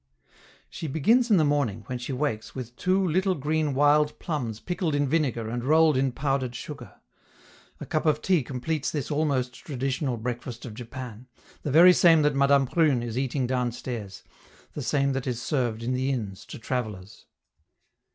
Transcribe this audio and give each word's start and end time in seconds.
She 0.67 0.87
begins 0.87 1.29
in 1.29 1.37
the 1.37 1.45
morning, 1.45 1.83
when 1.85 1.99
she 1.99 2.11
wakes, 2.11 2.55
with 2.55 2.75
two 2.75 3.07
little 3.07 3.35
green 3.35 3.75
wild 3.75 4.17
plums 4.17 4.59
pickled 4.59 4.95
in 4.95 5.07
vinegar 5.07 5.47
and 5.47 5.63
rolled 5.63 5.95
in 5.95 6.11
powdered 6.11 6.55
sugar. 6.55 6.95
A 7.79 7.85
cup 7.85 8.07
of 8.07 8.19
tea 8.19 8.41
completes 8.41 8.89
this 8.89 9.11
almost 9.11 9.53
traditional 9.53 10.17
breakfast 10.17 10.65
of 10.65 10.73
Japan, 10.73 11.27
the 11.61 11.69
very 11.69 11.93
same 11.93 12.23
that 12.23 12.33
Madame 12.33 12.65
Prune 12.65 13.03
is 13.03 13.15
eating 13.15 13.45
downstairs, 13.45 14.23
the 14.73 14.81
same 14.81 15.11
that 15.13 15.27
is 15.27 15.39
served 15.39 15.83
in 15.83 15.93
the 15.93 16.09
inns 16.11 16.47
to 16.47 16.57
travellers. 16.57 17.27